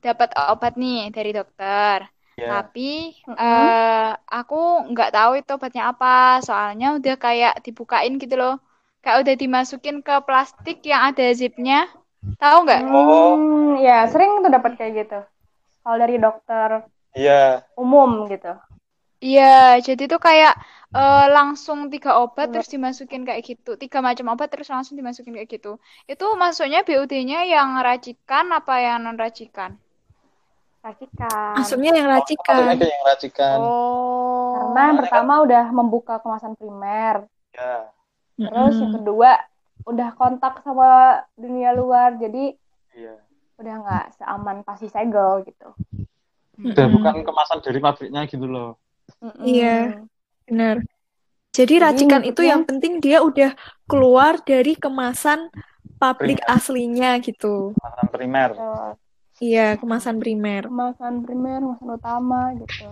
dapat 0.00 0.30
obat 0.48 0.78
nih 0.78 1.10
dari 1.12 1.34
dokter. 1.34 2.06
Ya 2.38 2.46
Tapi 2.50 2.90
Mm-mm. 3.28 3.38
eh 3.42 4.10
aku 4.38 4.58
nggak 4.92 5.10
tahu 5.16 5.32
itu 5.40 5.50
obatnya 5.56 5.82
apa. 5.92 6.40
Soalnya 6.46 6.86
udah 6.98 7.14
kayak 7.24 7.52
dibukain 7.64 8.14
gitu 8.22 8.34
loh. 8.42 8.54
Kayak 9.02 9.18
udah 9.22 9.34
dimasukin 9.42 9.96
ke 10.06 10.14
plastik 10.26 10.78
yang 10.90 11.02
ada 11.08 11.24
zipnya. 11.40 11.78
Tahu 12.42 12.56
nggak? 12.66 12.82
Oh. 12.92 13.36
Hmm, 13.36 13.78
ya 13.86 13.94
sering 14.12 14.30
tuh 14.44 14.50
dapat 14.56 14.72
kayak 14.78 14.92
gitu. 15.00 15.18
Kalau 15.82 15.96
dari 16.02 16.16
dokter 16.24 16.70
iya 17.16 17.62
umum 17.82 18.10
gitu. 18.32 18.52
Iya, 19.26 19.42
jadi 19.86 20.02
tuh 20.12 20.20
kayak 20.28 20.52
eh, 20.98 21.24
langsung 21.36 21.78
tiga 21.92 22.10
obat 22.22 22.46
Bener. 22.48 22.54
terus 22.54 22.68
dimasukin 22.74 23.22
kayak 23.28 23.42
gitu. 23.50 23.70
Tiga 23.82 23.98
macam 24.08 24.26
obat 24.34 24.48
terus 24.52 24.68
langsung 24.74 24.94
dimasukin 25.00 25.34
kayak 25.38 25.50
gitu. 25.56 25.70
Itu 26.12 26.24
maksudnya 26.42 26.78
BUD-nya 26.86 27.38
yang 27.54 27.68
racikan 27.88 28.46
apa 28.58 28.74
yang 28.86 28.96
non 29.04 29.16
racikan? 29.24 29.70
Racikan. 30.78 31.52
Maksudnya 31.58 31.90
yang 31.90 32.08
maksudnya 32.08 32.22
racikan. 32.22 32.62
ada 32.70 32.86
yang 32.86 33.02
racikan 33.04 33.58
Oh. 33.58 34.54
Karena 34.58 34.80
yang 34.88 34.98
pertama 35.02 35.32
udah 35.42 35.64
membuka 35.70 36.14
kemasan 36.18 36.54
primer. 36.54 37.26
Ya. 37.52 37.90
Terus 38.38 38.74
yang 38.78 38.94
Mm-mm. 38.94 38.96
kedua 39.02 39.30
udah 39.82 40.08
kontak 40.14 40.62
sama 40.62 41.22
dunia 41.34 41.74
luar, 41.74 42.14
jadi 42.14 42.54
Iya. 42.94 43.14
udah 43.58 43.74
nggak 43.82 44.04
seaman 44.16 44.56
pasti 44.62 44.86
segel 44.86 45.42
gitu. 45.46 45.68
Udah 46.58 46.84
Mm-mm. 46.86 46.94
bukan 46.98 47.14
kemasan 47.22 47.58
dari 47.62 47.78
pabriknya 47.78 48.22
gitu 48.26 48.46
loh. 48.46 48.78
Iya. 49.40 50.02
Benar. 50.46 50.82
Jadi 51.50 51.74
Jadi 51.78 51.82
racikan 51.82 52.22
itu 52.22 52.46
yang 52.46 52.62
penting 52.62 53.02
dia 53.02 53.18
udah 53.18 53.50
keluar 53.90 54.38
dari 54.46 54.78
kemasan 54.78 55.50
pabrik 55.98 56.38
Primer. 56.38 56.54
aslinya 56.54 57.10
gitu. 57.18 57.74
Kemasan 57.74 58.06
primer. 58.08 58.50
Betul. 58.54 58.90
Iya, 59.38 59.78
kemasan 59.80 60.16
primer. 60.22 60.66
Kemasan 60.66 61.14
primer, 61.22 61.58
kemasan 61.62 61.88
utama 61.94 62.40
gitu. 62.58 62.86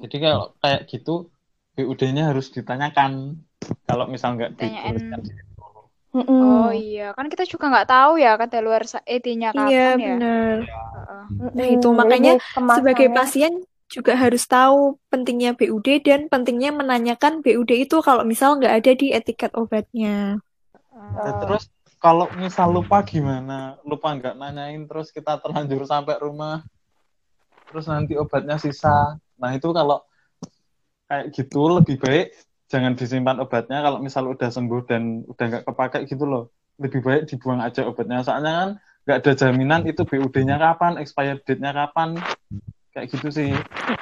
Jadi 0.00 0.16
kalau 0.16 0.44
kayak 0.64 0.82
gitu 0.88 1.28
BUD-nya 1.76 2.32
harus 2.32 2.48
ditanyakan. 2.50 3.36
Kalau 3.84 4.04
misal 4.08 4.36
nggak 4.36 4.56
dituliskan 4.56 5.20
di 5.20 5.30
situ. 5.36 5.62
Mm-mm. 6.10 6.42
Oh 6.42 6.70
iya, 6.74 7.14
kan 7.14 7.30
kita 7.30 7.46
juga 7.46 7.70
nggak 7.70 7.86
tahu 7.86 8.12
ya 8.18 8.34
kata 8.34 8.58
luar 8.58 8.82
ED-nya 9.06 9.54
kapan 9.54 9.70
Iya, 9.70 9.86
ya. 9.94 10.06
benar. 10.18 10.56
Heeh. 10.66 11.22
Mm-mm. 11.38 11.54
Nah, 11.54 11.66
itu 11.70 11.88
makanya 11.94 12.32
Sebagai 12.74 13.08
pasien 13.14 13.52
juga 13.90 14.12
harus 14.14 14.42
tahu 14.46 14.98
pentingnya 15.10 15.54
BUD 15.58 16.02
dan 16.02 16.26
pentingnya 16.30 16.70
menanyakan 16.74 17.42
BUD 17.42 17.70
itu 17.86 17.96
kalau 18.02 18.22
misal 18.26 18.58
nggak 18.58 18.74
ada 18.82 18.92
di 18.94 19.06
etiket 19.14 19.50
obatnya. 19.54 20.38
Nah, 20.94 21.32
terus 21.42 21.70
kalau 22.00 22.26
misal 22.40 22.72
lupa 22.72 23.04
gimana? 23.04 23.76
Lupa 23.84 24.16
nggak 24.16 24.34
nanyain 24.40 24.88
terus 24.88 25.12
kita 25.12 25.36
terlanjur 25.36 25.84
sampai 25.84 26.16
rumah. 26.16 26.64
Terus 27.68 27.86
nanti 27.86 28.16
obatnya 28.16 28.56
sisa. 28.56 29.20
Nah, 29.36 29.50
itu 29.52 29.68
kalau 29.70 30.00
kayak 31.06 31.28
gitu 31.36 31.60
lebih 31.68 32.00
baik 32.00 32.32
jangan 32.70 32.94
disimpan 32.96 33.42
obatnya 33.42 33.82
kalau 33.82 33.98
misal 34.00 34.30
udah 34.30 34.48
sembuh 34.48 34.82
dan 34.88 35.26
udah 35.28 35.44
nggak 35.44 35.64
kepake 35.68 35.98
gitu 36.08 36.24
loh. 36.24 36.48
Lebih 36.80 37.04
baik 37.04 37.22
dibuang 37.28 37.60
aja 37.60 37.84
obatnya. 37.84 38.24
Soalnya 38.24 38.52
kan 38.56 38.70
nggak 39.04 39.18
ada 39.20 39.32
jaminan 39.36 39.82
itu 39.84 40.00
BUD-nya 40.08 40.56
kapan, 40.56 40.96
expired 40.96 41.44
date-nya 41.44 41.76
kapan. 41.76 42.16
Kayak 42.96 43.06
gitu 43.12 43.28
sih. 43.28 43.52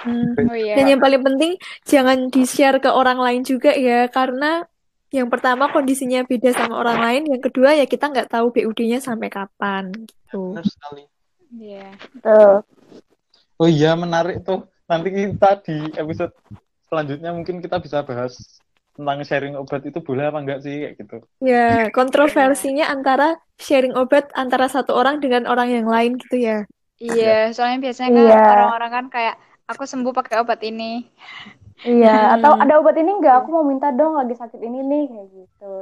Mm. 0.06 0.32
Oh 0.48 0.56
iya. 0.56 0.74
Dan 0.78 0.86
yang 0.96 1.02
paling 1.02 1.20
penting 1.26 1.52
jangan 1.82 2.30
di-share 2.30 2.78
ke 2.78 2.88
orang 2.94 3.18
lain 3.18 3.42
juga 3.42 3.74
ya 3.74 4.06
karena 4.06 4.64
yang 5.08 5.28
pertama 5.32 5.72
kondisinya 5.72 6.20
beda 6.24 6.52
sama 6.52 6.76
orang 6.80 7.00
lain, 7.00 7.22
yang 7.32 7.42
kedua 7.42 7.72
ya 7.72 7.88
kita 7.88 8.12
nggak 8.12 8.28
tahu 8.28 8.52
BUD-nya 8.52 9.00
sampai 9.00 9.32
kapan 9.32 9.88
gitu. 9.92 10.52
Benar 10.52 10.68
sekali. 10.68 11.02
Iya. 11.56 11.88
Betul. 12.12 12.54
Oh 13.58 13.68
iya, 13.68 13.96
menarik 13.96 14.44
tuh. 14.44 14.68
Nanti 14.84 15.08
kita 15.12 15.60
di 15.64 15.76
episode 15.96 16.32
selanjutnya 16.88 17.32
mungkin 17.32 17.60
kita 17.60 17.80
bisa 17.80 18.04
bahas 18.04 18.36
tentang 18.98 19.22
sharing 19.22 19.54
obat 19.54 19.84
itu 19.86 20.02
boleh 20.02 20.26
apa 20.26 20.38
enggak 20.42 20.60
sih 20.64 20.74
kayak 20.82 20.94
gitu. 20.98 21.16
Ya, 21.38 21.86
kontroversinya 21.94 22.90
antara 22.90 23.38
sharing 23.56 23.94
obat 23.94 24.28
antara 24.34 24.66
satu 24.66 24.92
orang 24.92 25.22
dengan 25.22 25.46
orang 25.46 25.70
yang 25.70 25.86
lain 25.86 26.18
gitu 26.18 26.36
ya. 26.36 26.66
Iya, 26.98 27.54
soalnya 27.54 27.78
biasanya 27.78 28.10
kan 28.10 28.18
Iya. 28.18 28.40
orang-orang 28.58 28.90
kan 28.90 29.06
kayak 29.06 29.34
aku 29.70 29.86
sembuh 29.86 30.10
pakai 30.10 30.42
obat 30.42 30.58
ini. 30.66 31.06
Iya, 31.80 32.16
atau 32.34 32.52
Hmm. 32.54 32.62
ada 32.62 32.74
obat 32.78 32.96
ini 32.96 33.10
nggak? 33.14 33.34
Aku 33.42 33.48
mau 33.50 33.62
minta 33.62 33.90
dong 33.90 34.14
lagi 34.14 34.34
sakit 34.34 34.58
ini 34.58 34.82
nih 34.82 35.04
kayak 35.06 35.28
gitu. 35.30 35.74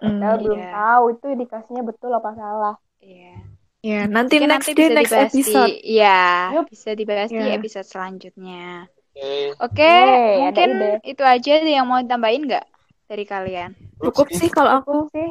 Mm. 0.00 0.18
Padahal 0.18 0.36
belum 0.40 0.60
Iya. 0.60 0.70
tahu 0.72 1.04
itu 1.12 1.26
indikasinya 1.30 1.82
betul 1.82 2.10
apa 2.10 2.30
salah. 2.34 2.76
Iya. 2.98 3.34
Ya, 3.80 4.00
nanti 4.04 4.42
Mungkin 4.42 4.50
next 4.50 4.66
nanti 4.66 4.72
day 4.74 4.88
bisa 4.88 4.96
next 4.98 5.14
episode. 5.14 5.74
iya, 5.78 6.20
Yup. 6.52 6.66
bisa 6.66 6.90
dibahas 6.92 7.30
di 7.30 7.38
Ya. 7.38 7.54
episode 7.54 7.86
selanjutnya. 7.86 8.90
Oke. 9.14 9.54
Oke, 9.62 9.80
Yeay, 9.86 10.44
ada 10.44 10.62
mungkin 10.66 10.70
itu 11.06 11.22
aja 11.22 11.52
deh 11.56 11.72
yang 11.72 11.86
mau 11.86 12.02
ditambahin 12.02 12.42
nggak 12.44 12.66
dari 13.06 13.24
kalian? 13.24 13.70
Cukup 13.96 14.26
sih 14.28 14.50
kalau 14.50 14.82
aku. 14.82 15.08
Sih, 15.14 15.30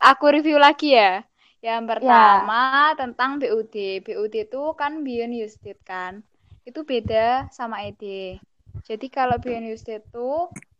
Aku 0.00 0.32
review 0.32 0.56
lagi 0.56 0.96
ya. 0.96 1.20
Yang 1.60 1.82
pertama 1.92 2.62
tentang 2.96 3.36
BUD. 3.36 4.00
BUD 4.00 4.34
itu 4.48 4.62
kan 4.72 5.04
Beyond 5.04 5.34
Used 5.36 5.60
kan. 5.84 6.24
Itu 6.64 6.88
beda 6.88 7.52
sama 7.52 7.84
ED. 7.84 8.38
Jadi 8.88 9.06
kalau 9.16 9.36
Beyond 9.42 9.66
Used 9.72 9.88
It 9.94 10.02
itu 10.10 10.30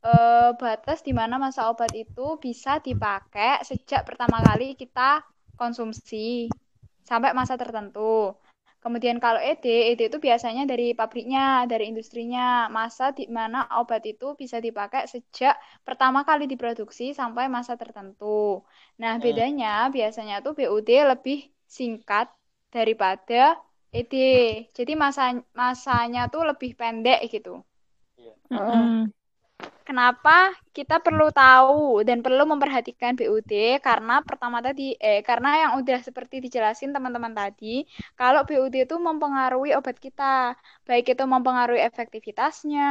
eh, 0.04 0.50
batas 0.62 0.98
di 1.06 1.12
mana 1.20 1.34
masa 1.44 1.60
obat 1.70 1.92
itu 2.02 2.20
bisa 2.44 2.70
dipakai 2.86 3.62
sejak 3.68 4.00
pertama 4.08 4.38
kali 4.46 4.64
kita 4.80 5.00
konsumsi 5.60 6.56
sampai 7.08 7.30
masa 7.38 7.54
tertentu. 7.62 8.00
Kemudian 8.84 9.16
kalau 9.24 9.36
ED, 9.44 9.66
ED 9.92 10.00
itu 10.08 10.18
biasanya 10.26 10.62
dari 10.64 10.96
pabriknya, 10.96 11.68
dari 11.68 11.84
industrinya, 11.92 12.40
masa 12.78 13.04
di 13.18 13.28
mana 13.28 13.58
obat 13.80 14.02
itu 14.08 14.26
bisa 14.40 14.56
dipakai 14.66 15.04
sejak 15.12 15.54
pertama 15.86 16.24
kali 16.28 16.44
diproduksi 16.52 17.12
sampai 17.20 17.44
masa 17.56 17.76
tertentu. 17.76 18.64
Nah, 19.00 19.12
Hmm. 19.16 19.24
bedanya 19.24 19.92
biasanya 19.96 20.34
tuh 20.44 20.52
BUD 20.58 20.90
lebih 21.12 21.38
singkat 21.78 22.26
daripada 22.72 23.60
ED. 23.92 24.14
Jadi 24.76 24.92
masa 24.96 25.22
masanya 25.60 26.20
tuh 26.32 26.42
lebih 26.50 26.70
pendek 26.80 27.18
gitu. 27.34 27.60
Mm-mm. 28.50 29.12
Kenapa 29.88 30.54
kita 30.76 30.96
perlu 31.06 31.26
tahu 31.34 32.06
dan 32.08 32.18
perlu 32.24 32.44
memperhatikan 32.52 33.12
BUD? 33.18 33.52
Karena 33.86 34.22
pertama 34.28 34.58
tadi, 34.66 34.94
eh, 35.02 35.20
karena 35.28 35.48
yang 35.66 35.72
udah 35.82 35.98
seperti 36.08 36.36
dijelasin 36.44 36.94
teman-teman 36.94 37.34
tadi, 37.34 37.82
kalau 38.20 38.40
BUD 38.48 38.74
itu 38.86 38.96
mempengaruhi 39.08 39.74
obat 39.78 39.96
kita, 39.98 40.54
baik 40.88 41.04
itu 41.12 41.24
mempengaruhi 41.34 41.82
efektivitasnya, 41.90 42.86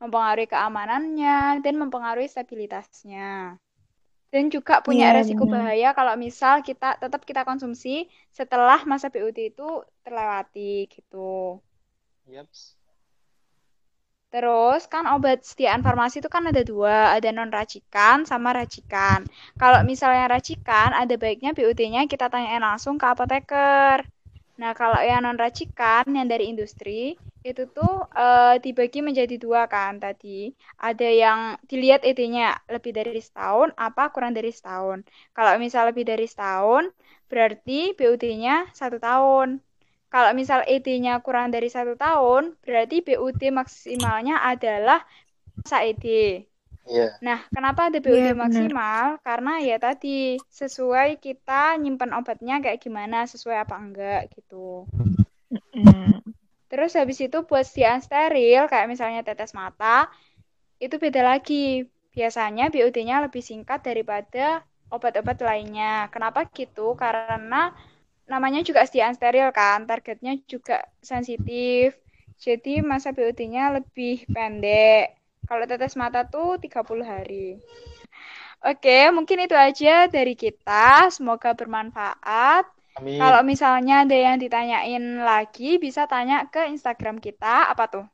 mempengaruhi 0.00 0.46
keamanannya, 0.52 1.58
dan 1.64 1.74
mempengaruhi 1.82 2.28
stabilitasnya. 2.30 3.58
Dan 4.32 4.44
juga 4.54 4.74
punya 4.86 5.06
Iya, 5.08 5.16
resiko 5.16 5.44
benar. 5.44 5.54
bahaya 5.54 5.88
kalau 5.98 6.14
misal 6.24 6.54
kita 6.68 6.86
tetap 7.02 7.22
kita 7.28 7.42
konsumsi 7.48 8.08
setelah 8.38 8.80
masa 8.90 9.08
BUD 9.12 9.38
itu 9.52 9.68
terlewati 10.04 10.86
gitu. 10.94 11.60
Yaps. 12.26 12.76
Terus 14.32 14.80
kan 14.92 15.04
obat 15.14 15.38
sediaan 15.48 15.80
farmasi 15.86 16.16
itu 16.20 16.28
kan 16.36 16.44
ada 16.50 16.62
dua, 16.72 16.96
ada 17.16 17.28
non 17.36 17.48
racikan 17.58 18.16
sama 18.30 18.48
racikan. 18.58 19.20
Kalau 19.60 19.80
misalnya 19.90 20.24
racikan, 20.34 20.88
ada 21.00 21.14
baiknya 21.22 21.50
BUD-nya 21.56 22.00
kita 22.12 22.26
tanyain 22.32 22.60
langsung 22.68 22.94
ke 23.00 23.06
apoteker. 23.12 23.98
Nah, 24.60 24.72
kalau 24.80 25.00
yang 25.10 25.20
non 25.24 25.38
racikan 25.44 26.04
yang 26.18 26.28
dari 26.32 26.44
industri 26.52 27.16
itu 27.48 27.62
tuh 27.76 27.92
eh, 28.24 28.54
dibagi 28.64 29.00
menjadi 29.08 29.34
dua 29.44 29.62
kan 29.74 29.92
tadi. 30.04 30.52
Ada 30.88 31.08
yang 31.22 31.40
dilihat 31.70 32.00
ED-nya 32.08 32.46
lebih 32.74 32.92
dari 32.98 33.20
setahun 33.28 33.68
apa 33.86 34.02
kurang 34.14 34.32
dari 34.38 34.50
setahun. 34.58 34.98
Kalau 35.36 35.52
misal 35.64 35.82
lebih 35.90 36.04
dari 36.10 36.26
setahun, 36.32 36.84
berarti 37.30 37.96
BUD-nya 37.96 38.54
satu 38.80 38.96
tahun. 39.00 39.48
Kalau 40.08 40.32
misal 40.32 40.64
ED-nya 40.64 41.20
kurang 41.20 41.52
dari 41.52 41.68
satu 41.68 41.92
tahun, 41.92 42.56
berarti 42.64 43.04
BUD 43.04 43.52
maksimalnya 43.52 44.40
adalah 44.40 45.04
masa 45.60 45.84
ED. 45.84 46.04
Iya. 46.88 47.20
Nah, 47.20 47.44
kenapa 47.52 47.92
ada 47.92 48.00
BUD 48.00 48.16
Iya, 48.16 48.32
benar. 48.32 48.48
maksimal? 48.48 49.04
Karena 49.20 49.60
ya 49.60 49.76
tadi, 49.76 50.40
sesuai 50.48 51.20
kita 51.20 51.76
nyimpen 51.76 52.16
obatnya 52.16 52.64
kayak 52.64 52.80
gimana, 52.80 53.28
sesuai 53.28 53.68
apa 53.68 53.76
enggak 53.76 54.32
gitu. 54.32 54.88
Mm. 55.76 56.24
Terus 56.72 56.96
habis 56.96 57.20
itu 57.20 57.44
buat 57.44 57.64
sediaan 57.68 58.00
steril, 58.00 58.64
kayak 58.68 58.88
misalnya 58.88 59.20
tetes 59.20 59.52
mata, 59.52 60.08
itu 60.80 60.96
beda 60.96 61.20
lagi. 61.20 61.84
Biasanya 62.16 62.72
BUD-nya 62.72 63.20
lebih 63.20 63.44
singkat 63.44 63.84
daripada 63.84 64.64
obat-obat 64.88 65.36
lainnya. 65.44 66.08
Kenapa 66.08 66.48
gitu? 66.48 66.96
Karena 66.96 67.76
namanya 68.28 68.60
juga 68.62 68.84
sediaan 68.84 69.16
steril 69.16 69.50
kan, 69.50 69.88
targetnya 69.88 70.38
juga 70.44 70.84
sensitif. 71.00 71.96
Jadi 72.38 72.84
masa 72.84 73.10
BUD-nya 73.10 73.74
lebih 73.74 74.28
pendek. 74.30 75.18
Kalau 75.48 75.64
tetes 75.66 75.98
mata 75.98 76.22
tuh 76.28 76.60
30 76.60 77.02
hari. 77.02 77.58
Oke, 78.62 79.10
mungkin 79.10 79.42
itu 79.42 79.56
aja 79.56 80.06
dari 80.06 80.38
kita. 80.38 81.08
Semoga 81.10 81.56
bermanfaat. 81.56 82.68
Amin. 83.00 83.18
Kalau 83.18 83.40
misalnya 83.42 84.06
ada 84.06 84.14
yang 84.14 84.36
ditanyain 84.38 85.22
lagi, 85.22 85.78
bisa 85.82 86.06
tanya 86.06 86.46
ke 86.50 86.68
Instagram 86.70 87.18
kita. 87.18 87.70
Apa 87.70 87.90
tuh? 87.90 88.06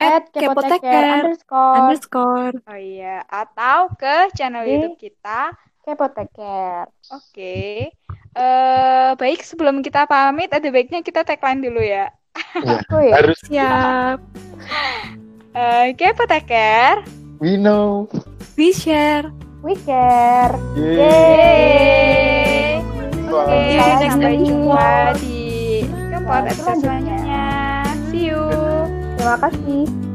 at 0.00 0.32
kepoteker 0.32 1.04
underscore 1.20 1.76
underscore. 1.76 2.56
Oh 2.64 2.80
iya, 2.80 3.20
atau 3.28 3.92
ke 4.00 4.32
channel 4.32 4.64
Di- 4.64 4.70
YouTube 4.72 4.96
kita. 4.96 5.52
kepoteker. 5.84 6.88
Oke. 7.12 7.92
Eh, 8.30 9.10
baik, 9.18 9.42
sebelum 9.42 9.82
kita 9.82 10.06
pamit, 10.06 10.54
ada 10.54 10.62
baiknya 10.70 11.02
kita 11.02 11.26
tagline 11.26 11.60
dulu 11.60 11.82
ya. 11.82 12.06
Oh 12.94 13.02
ya, 13.02 13.18
Harus 13.18 13.38
Siap. 13.42 14.18
Eh, 15.50 15.86
Kepoteker. 15.98 17.02
we 17.42 17.58
know. 17.58 18.06
We 18.54 18.70
share. 18.70 19.34
we 19.66 19.74
care. 19.82 20.54
Yeay. 20.78 22.78
Oke, 23.30 23.50
See 23.50 23.74
you 23.74 23.78
next 23.78 24.14
sampai 24.14 24.34
jumpa 24.38 24.90
di 25.18 25.38
Kepot 25.90 26.44
episode 26.46 26.78
selanjutnya. 26.82 27.46
See 28.10 28.30
you. 28.30 28.42
Terima 29.18 29.36
kasih. 29.38 30.09